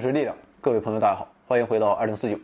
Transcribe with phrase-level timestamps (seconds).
[0.00, 0.34] 是力量。
[0.60, 2.38] 各位朋友，大家好，欢迎回到二零四九。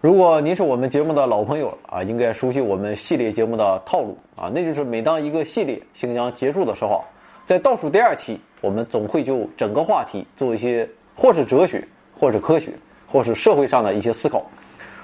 [0.00, 7.04] 如果您是我们节目的老朋友啊，应该熟悉我们系列节目的套路啊，那就是每当一个系列即将结束的时候，
[7.44, 12.72] 在倒数第二期，我们总会就整个话题做一些或是哲学，或是科学，
[13.06, 14.42] 或是社会上的一些思考。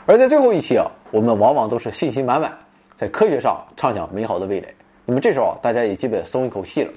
[0.06, 2.50] 而在最后一期啊，我们往往都是信心满满，
[2.94, 4.68] 在科学上畅想美好的未来。
[5.04, 6.90] 那么这时候啊，大家也基本松一口气了。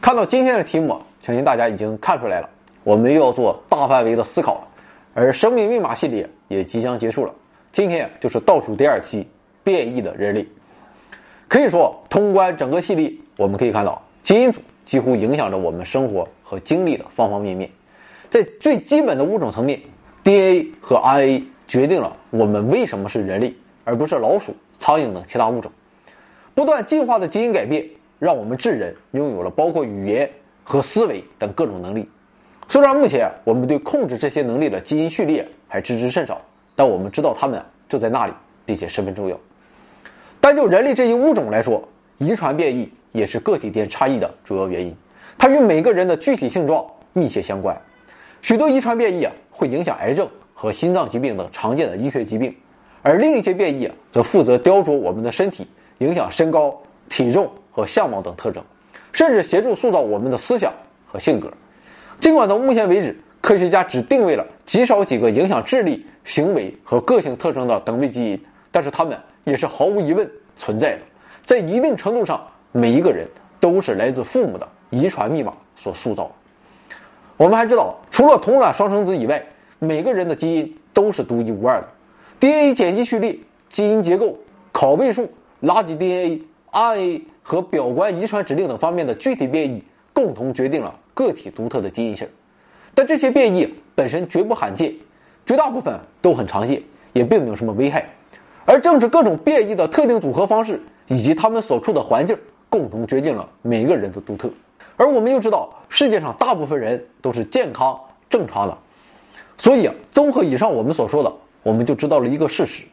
[0.00, 2.48] 看到今天的题目，相信大家已经看出来了，
[2.82, 4.68] 我们又要做大范围的思考了。
[5.14, 7.34] 而生命密码系列也即将结束了，
[7.72, 9.26] 今天就是倒数第二期
[9.64, 10.46] 变异的人类。
[11.48, 17.70] 可以说，通关整个系列，我们可以看到，基因组几乎影响着我们生活和经历的方方面面。
[18.30, 19.80] 在最基本的物种层面
[20.22, 25.70] ，DNA 和 RNA 决定了我们为什么是人类，而不是老鼠、苍蝇等其他物种。
[26.54, 27.88] 不断进化的基因改变。
[28.20, 30.30] 让我们智人拥有了包括语言
[30.62, 32.06] 和思维等各种能力。
[32.70, 36.40] 虽然目前我们对控制这些能力的基因序列还知之甚少，
[36.76, 38.32] 但我们知道它们就在那里，
[38.64, 39.36] 并且十分重要。
[40.40, 41.82] 单就人类这一物种来说，
[42.18, 44.94] 遗传变异也是个体间差异的主要原因。
[45.36, 47.76] 它与每个人的具体性状密切相关。
[48.40, 52.54] 许多遗传变异啊会影响癌症和心脏疾病等常见的医学疾病，
[53.02, 55.66] 而另一些变异则负责雕琢我们的身体，
[55.98, 57.50] 影响身高、体重。
[57.72, 58.62] 和相貌等特征，
[59.12, 60.72] 甚至协助塑造我们的思想
[61.06, 61.52] 和性格。
[62.20, 68.40] 尽管到目前为止，科学家只定位了极少几个影响智力、行为和个性特征的等位基因，
[68.70, 70.98] 但是它们也是毫无疑问存在的。
[71.44, 73.26] 在一定程度上，每一个人
[73.58, 76.30] 都是来自父母的遗传密码所塑造。
[77.36, 79.42] 我们还知道，除了同卵双生子以外，
[79.78, 81.88] 每个人的基因都是独一无二的。
[82.38, 83.36] DNA 碱基序列、
[83.68, 84.38] 基因结构、
[84.72, 85.30] 拷贝数、
[85.62, 87.22] 垃圾 DNA、RNA。
[87.42, 89.82] 和表观遗传指令等方面的具体变异，
[90.12, 92.26] 共同决定了个体独特的基因型。
[92.94, 94.94] 但这些变异本身绝不罕见，
[95.44, 96.82] 绝大部分都很常见，
[97.12, 98.08] 也并没有什么危害。
[98.64, 102.36] 而正是各种变异的特定组合方式以及他们所处的环境，
[102.68, 104.50] 共同决定了每一个人的独特。
[104.96, 107.98] 而我们又知道，世界上大部分人都是健康
[108.28, 108.78] 正常的，
[109.56, 111.32] 所以，综合以上我们所说的，
[111.62, 112.84] 我们就知道了一个事实，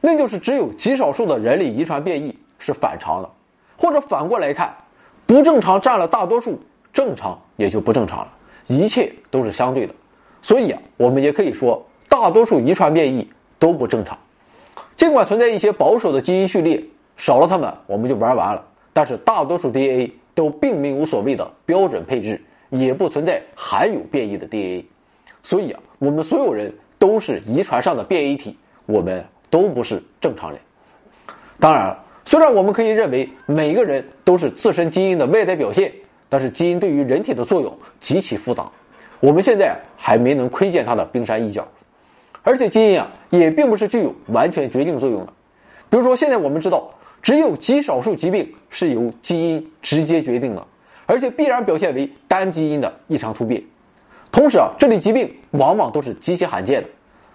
[0.00, 3.30] 那就是只有极少数的人类遗传变异是反常的。
[3.76, 4.74] 或者反过来看，
[5.26, 6.60] 不正常占了大多数，
[6.94, 8.32] 正常也就不正常了。
[8.68, 9.92] 一切都是相对的，
[10.40, 13.28] 所以啊，我们也可以说，大多数遗传变异
[13.58, 14.16] 都不正常。
[14.96, 16.82] 尽管存在一些保守的基因序列，
[17.16, 18.64] 少了它们我们就玩完了。
[18.92, 22.40] 但是大多数 DNA 都并没有所谓的标准配置，
[22.70, 24.86] 也不存在含有变异的 DNA。
[25.42, 28.56] 所以啊，我们所有人都是遗传上的变异体，
[28.86, 30.60] 我们都不是正常人。
[31.58, 32.00] 当然了。
[32.26, 35.92] 虽然我们可以认为每个人都是自身基因的外在表现，
[36.34, 38.68] 但是基因对于人体的作用极其复杂，
[39.20, 41.64] 我们现在还没能窥见它的冰山一角。
[42.42, 45.32] 而且基因啊，也并不是具有完全决定作用的。
[45.88, 46.90] 比如说，现在我们知道，
[47.22, 50.66] 只有极少数疾病是由基因直接决定的，
[51.06, 53.62] 而且必然表现为单基因的异常突变。
[54.32, 56.88] 同时啊，这类疾病往往都是极其罕见的。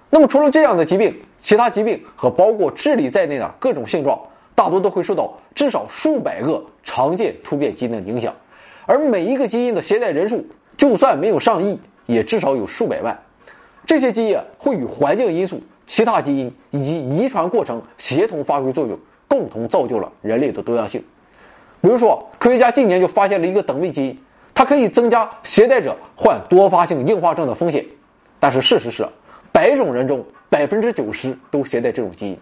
[0.10, 4.20] 那么，除了这样的疾病，其他疾病和包括智力在内的各种性状。
[4.56, 8.36] 大多都会受到至少数百个常见突变基因的影响，
[8.90, 10.44] 而每一个基因的携带人数，
[10.76, 13.20] 就算没有上亿，也至少有数百万。
[13.86, 21.04] 这些基因会与环境因素、其他基因以及遗传过程协同发挥作用，共同造就了人类的多样性。
[21.82, 24.18] 比如说，科学家近年就发现了一个等位基因，
[24.56, 27.86] 它可以增加携带者患多发性硬化症的风险。
[28.40, 29.08] 但是事实是，
[29.52, 32.36] 百种人中百分之九十都携带这种基因。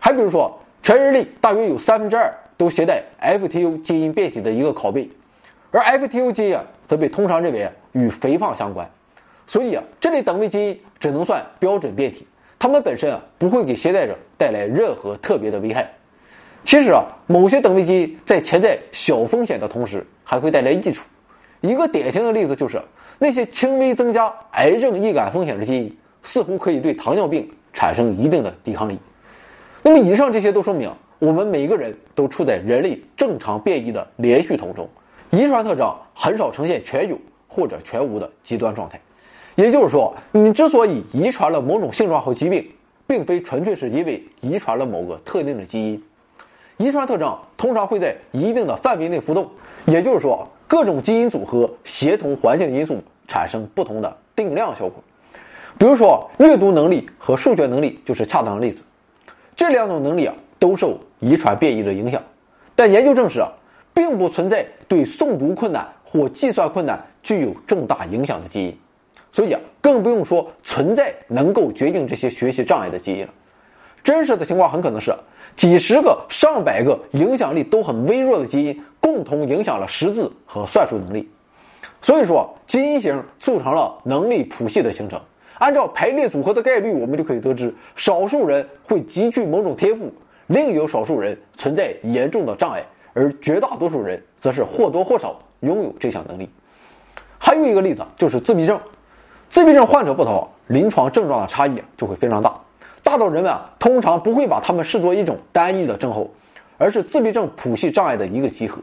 [0.00, 0.58] 还比如说。
[0.80, 5.10] 全人类大约有三分之二都携带 FTO 基因变体的一个拷贝，
[5.70, 8.88] 而 FTO 基因啊，则被通常认为与肥胖相关，
[9.46, 12.26] 所以啊，这类等位基因只能算标准变体，
[12.58, 15.90] 它们本身啊不会给携带者带来任何特别的危害。
[16.64, 21.04] 其实啊，某些等位基因在潜在小风险的同时，还会带来益处。
[21.60, 22.80] 一个典型的例子就是
[23.18, 28.98] 那些轻微增加癌症易感风险的基因，似乎可以对糖尿病产生一定的抵抗力。
[29.82, 34.88] 那么，以上这些都说明，我们每个人都处在人类正常变异的连续统中，
[35.30, 39.00] 遗传特征很少呈现全有或者全无的极端状态。
[39.54, 42.64] 也就是说，你之所以遗传了某种性状和疾病，
[43.06, 46.02] 并非纯粹是因为遗传了某个特定的基因。
[46.76, 49.50] 遗传特征通常会在一定的范围内浮动，
[49.86, 55.02] 也就是说，各种基因组合协同环境因素产生不同的定量效果。
[55.76, 58.82] 比如说，阅读能力和数学能力就是恰当的例子。
[59.56, 62.22] 这两种能力啊，都受遗传变异的影响，
[62.76, 63.50] 但研究证实啊，
[63.98, 68.78] 并不存在对诵读困难或计算困难具有重大影响的基因。
[69.32, 73.34] 所以啊，更不用说存在能够决定这些学习障碍的基因了。
[74.04, 75.12] 真实的情况很可能是
[75.56, 81.28] 几十个、上百个影响力都很微弱的基因共同影响了识字和算术能力。
[82.00, 85.20] 所以说，基因型促成了能力谱系的形成。
[85.58, 90.12] 按照排列组合的概率，我们就可以得知，少数人会极具某种天赋，
[90.46, 92.84] 另有少数人存在严重的障碍，
[93.18, 96.48] 而绝大多数人则是或多或少拥有这项能力。
[97.36, 98.78] 还有一个例子就是自闭症，
[99.50, 102.56] 自闭症患者不同，临床症状的差异就会非常大，
[103.02, 106.30] 大到人们啊通常不会把他们视作一种单一的症候，
[106.76, 108.78] 而是自闭症谱系障碍的一个集合。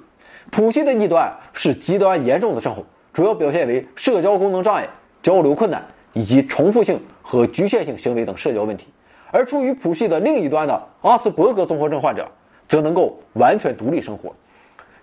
[0.52, 4.86] 谱系的一端是极端严重的症候，主要表现为社交功能障碍、
[5.24, 5.82] 交流困难。
[6.18, 8.88] 以及重复性和局限性行为等社交问题，
[9.32, 12.26] 而处于谱系的另一端的阿斯伯格综合症患者，
[12.68, 14.34] 则能够完全独立生活。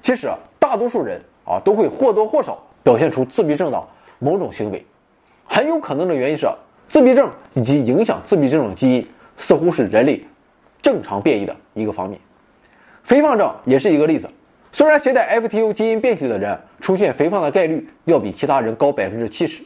[0.01, 3.83] 其实啊，大多数人啊都会或多或少表现出自闭症的
[4.19, 4.85] 某种行为。
[5.45, 6.47] 很有可能的原因是，
[6.89, 9.07] 自闭症以及影响自闭症的基因
[9.37, 10.25] 似乎是人类
[10.81, 12.19] 正常变异的一个方面。
[13.03, 14.29] 肥胖症也是一个例子。
[14.73, 19.63] 虽然携带 FTO 基因变体的人出现肥胖的概率要比其他人高百分之七十。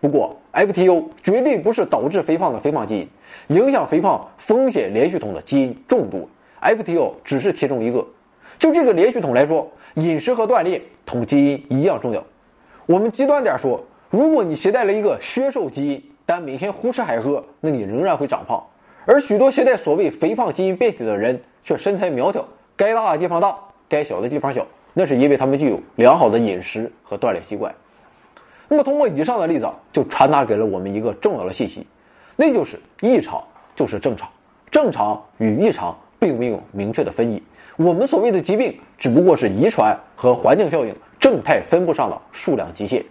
[0.00, 2.98] 不过，FTO 绝对不是导致肥胖的肥胖基
[3.48, 6.28] 因，影响肥胖风险连续统的基因众多
[6.62, 8.06] ，FTO 只是其中一个。
[8.58, 12.24] 就这个连续统来说，饮食和锻炼同基因一样重要。
[12.86, 18.62] 我们极端点说，如果你携带了一个削瘦基因，但每天胡吃海喝，那你仍然会长胖。
[19.04, 22.44] 而许多携带所谓肥胖基因变体的人却身材苗条，
[22.76, 23.58] 该大的地方大，
[23.88, 27.74] 该小的地方小，那是因为他们具有良好的饮食和锻炼习惯。
[28.68, 31.84] 那么，通过以上的例子，就传达给了我们一个重要的信息，
[32.36, 33.42] 那就是异常
[33.74, 34.28] 就是正常，
[34.70, 37.42] 正常与异常并没有明确的分异。
[37.76, 43.04] 我们所谓的疾病，只不过是遗传和环境效应正态分布上的数量极限。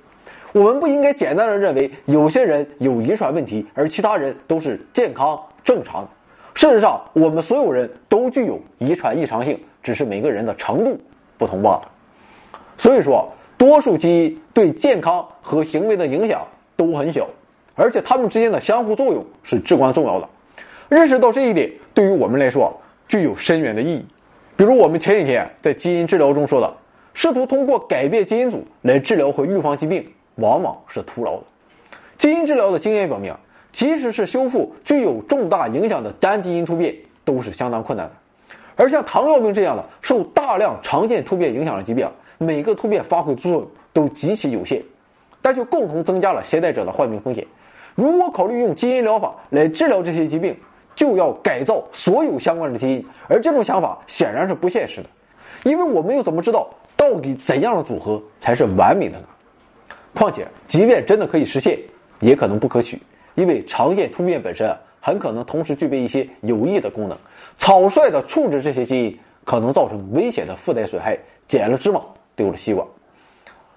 [0.53, 6.07] 我们不应该简单的认为有些人有遗传问题，而其他人都是健康正常。
[6.53, 10.97] 事实上，我们所有人都具有遗传异常性，只是每个人的程度
[11.37, 11.91] 不同罢了。
[12.77, 13.29] 所以说。
[13.57, 17.29] 多数基因对健康和行为的影响都很小，
[17.75, 20.27] 而且它们之间的相互作用是至关重要的。
[20.89, 22.81] 认识到这一点，对于我们来说
[23.11, 24.05] 具有深远的意义。
[24.55, 26.73] 比如我们前几天在基因治疗中说的，
[27.13, 31.43] 试图通过改变基因组来治疗和预防疾病，往往是徒劳的。
[32.17, 33.35] 基因治疗的经验表明，
[33.73, 38.13] 即使是修复具有重大影响的单基因突变，都是相当困难的。
[38.77, 44.81] 而像糖尿病这样的受大量常见突变影响的疾病，每个突变发挥作用都极其有限，
[45.41, 47.45] 但却共同增加了携带者的患病风险。
[47.93, 50.55] 如果考虑用基因疗法来治疗这些疾病，
[50.95, 55.09] 就要改造所有相关的基因，而这种想法显然是不现实的，
[55.63, 59.25] 因为我们又怎么知道到底怎样的组合才是完美的呢？
[60.13, 61.79] 况且，即便真的可以实现，
[62.19, 63.01] 也可能不可取，
[63.35, 67.17] 因为常见突变本身啊很可能同时具备一些有益的功能，
[67.57, 71.17] 草率的处置这些基因可能造成危险的附带损害，
[71.47, 72.01] 减了芝麻。
[72.33, 72.87] 丢了希望。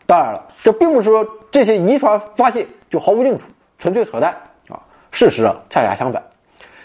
[0.06, 4.32] 当然了，这并不是说这些遗传发现就毫无用处，纯粹扯淡
[4.68, 4.80] 啊！
[5.10, 6.22] 事实啊恰恰相反，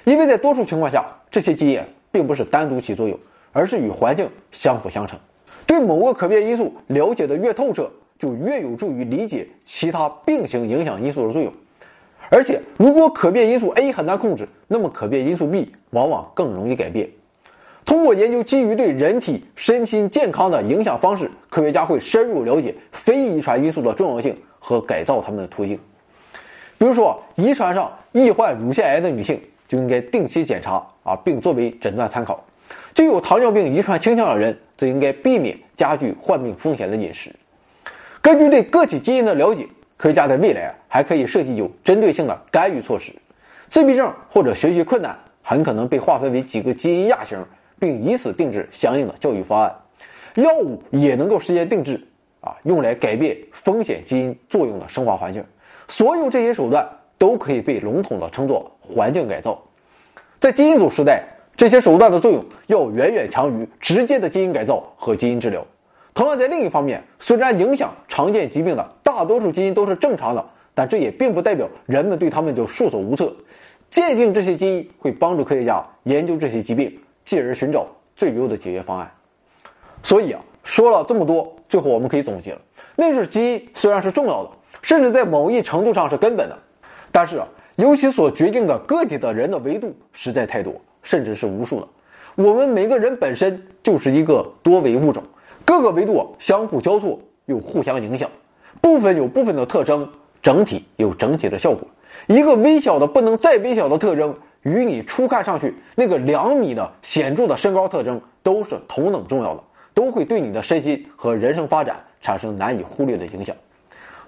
[0.04, 3.20] 因为在多数情况下，这些基因并不是单独起作用，
[3.52, 5.20] 而是与环境相辅相成。
[5.66, 11.54] 对某个可变因素了解的越透彻，就越有助于理解其他并行影响因素的作用。
[12.32, 17.10] 而且，如果可变因素 A 很难控制，那么可变因素 B 往往更容易改变。
[17.86, 25.80] 通过研究基于对人体身心健康的影响方式，科学家会深入了解非遗传因素的重要性和改造它们的途径。
[26.78, 32.36] 比如说，遗传上易患乳腺癌的女性就应该定期检查啊，并作为诊断参考；
[32.94, 37.34] 具有糖尿病遗传倾向的人则应该避免加剧患病风险的饮食。
[38.22, 43.14] 根据对个体基因的了解，科学家在未来还可以设计有针对性的干预措施。
[43.70, 47.42] 自闭症或者学习困难很可能被划分为几个基因亚型。
[47.82, 49.74] 并以此定制相应的教育方案，
[50.36, 52.06] 药物也能够实现定制，
[52.42, 55.42] 啊，用来改变风险基因作用的生化环境。
[55.88, 56.86] 所有这些手段
[57.20, 59.62] 都可以被笼统的称作环境改造。
[60.40, 61.24] 在基因组时代，
[61.56, 65.64] 这些手段的作用要远远强于直接的基因改造和基因治疗。
[66.16, 73.32] 同样，在另一方面，虽然影响常见疾病的大多数基因都是正常的，但这也并不代表人们对他们就束手无策。
[73.92, 77.00] 鉴定这些基因会帮助科学家研究这些疾病。
[77.26, 77.86] 继而寻找
[78.16, 79.12] 最优的解决方案。
[80.02, 82.62] 所以啊，说了这么多，最后我们可以总结了：
[82.96, 84.50] 那就是基因虽然是重要的，
[84.82, 86.58] 甚至在某一程度上是根本的，
[87.20, 87.46] 但是啊，
[87.76, 90.74] 由其所决定的个体的人的维度实在太多，
[91.04, 91.88] 甚至是无数的。
[92.36, 95.22] 我们每个人本身就是一个多维物种，
[95.66, 98.32] 各个维度相互交错又互相影响，
[98.80, 100.10] 部分有部分的特征，
[100.42, 101.86] 整体有整体的效果。
[102.28, 109.62] 一个微小的不能再微小的特征，与你初看上去那个两米的显著的身高特征都是同等重要的，
[109.94, 113.54] 都会对你的身心和人生发展产生难以忽略的影响。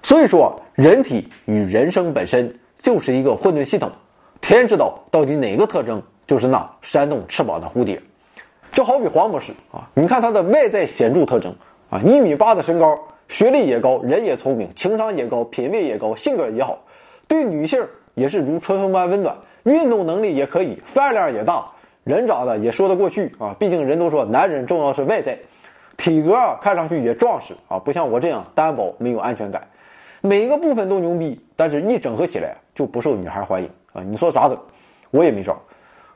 [0.03, 3.91] 所以说，人体与人生本身就是一个混沌系统，
[4.41, 8.01] 天知道到底哪个特征就是那扇动翅膀的蝴蝶。
[8.73, 11.53] 就好比黄博士啊，你看他的外在显著特征
[11.89, 12.97] 啊，一米八的身高，
[13.27, 16.79] 学历也高，人也聪明，情商也高，品味也高，性格也好，
[17.27, 17.85] 对女性
[18.15, 21.65] 也是如春风般温暖，运动能力也可以，饭量也大，
[22.05, 23.53] 人长得也说得过去啊。
[23.59, 25.37] 毕竟人都说男人重要是外在，
[25.97, 29.67] 体格啊看上去也壮实啊，不像我这样单薄没有安全感。
[30.21, 34.01] 每一个部分都牛逼，但是一整合起来就不受女孩欢迎啊！
[34.01, 34.57] 你说咋整？
[35.11, 35.55] 我也没招。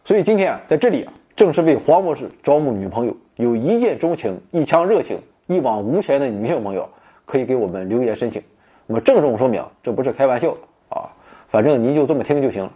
[0.04, 6.90] 所以今天啊，在这里啊，正是为黄博士招募女朋友，有一见钟情、一腔热情、一往无前的女性朋友，
[7.28, 8.42] 可以给我们留言申请。
[8.88, 10.58] 那么郑重说明，这不是开玩笑
[10.90, 11.14] 啊！
[11.50, 12.72] 反正您就这么听就行了。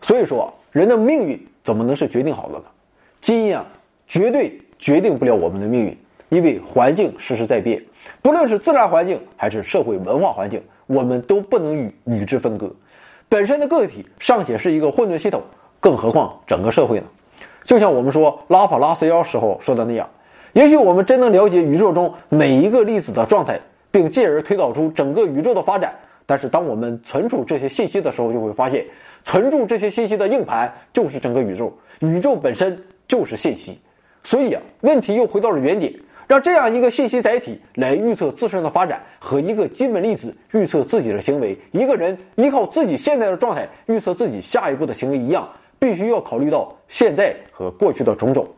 [0.00, 2.64] 所以说，人的命运怎么能是决定好的呢？
[3.20, 3.66] 基因啊，
[4.08, 5.98] 绝对决定不了我们的命运，
[6.30, 7.84] 因为环境时时在变。
[8.22, 12.74] 不论是自然环境还是社会文化环境，我们都不能与与之分割。
[13.32, 15.42] 本身的个体尚且是一个混沌系统，
[15.80, 17.06] 更何况整个社会呢？
[17.64, 20.06] 就像我们说拉普拉斯妖时候说的那样，
[20.52, 23.58] 也许我们真能了解宇宙中每一个粒子的状态，
[23.90, 25.94] 并进而推导出整个宇宙的发展。
[26.26, 28.84] 但是，当我们存储这些信息的时候，就会发现，
[29.24, 33.80] 存储这些信息的硬盘就是整个宇宙，宇宙本身就是信息。
[34.22, 35.90] 所以啊，问题又回到了原点。
[36.32, 45.46] 让这样一个信息载体来预测自身的发展，和一个基本粒子预测自己的行为，一个人依靠自己现在的状态预测自己下一步的行为一样，
[45.78, 48.48] 必须要考虑到现在和过去的种种，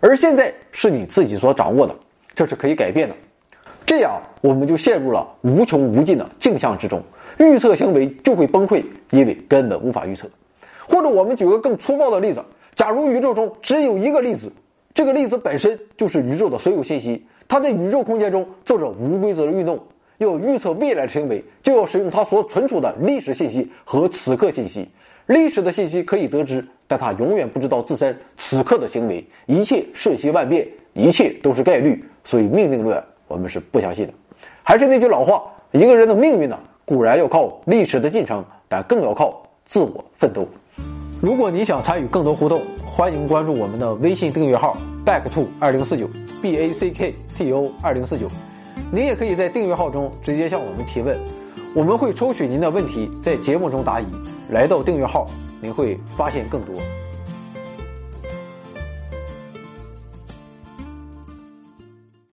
[0.00, 1.96] 而现在是你自己所掌握的，
[2.34, 3.14] 这是可以改变的。
[3.86, 7.02] 这样我们就陷入了无穷无尽的镜像之中，
[7.38, 10.28] 预测行为就会崩溃，因为根本无法预测。
[10.86, 14.52] 或者我们举个更粗暴的例子，假如宇宙中只有一个粒子。
[14.94, 19.80] 这个粒子本身就是宇宙的所有信息，它在宇宙空间中做着无规则的运动。
[20.18, 24.88] 要预测未来的行为，就要使用它所存储的历史信息和此刻信息。
[25.26, 29.26] 历史的信息可以得知，但它永远不知道自身此刻的行为。
[29.46, 34.12] 一切瞬息万变，一切都是概率，所以命定论我们是不相信的。
[34.62, 40.46] 还是那句老话，一个人的命运呢，固然要靠历史的进程，但更要靠自我奋斗。
[41.20, 42.60] 如果你想参与更多互动。
[42.94, 46.06] 欢迎关注我们的微信订阅号 back to 二零四九
[46.42, 48.30] b a c k t o 二零四九，
[48.92, 51.18] 您也可以在订阅号中直接向我们提问，
[51.74, 54.04] 我们会抽取您的问题在节目中答疑。
[54.50, 55.26] 来到订阅号，
[55.58, 56.74] 您会发现更多。